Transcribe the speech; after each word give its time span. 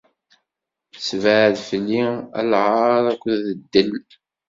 Ssebɛed 0.97 1.55
fell-i 1.69 2.01
lɛar 2.51 3.03
akked 3.11 3.33
ddel. 3.59 3.91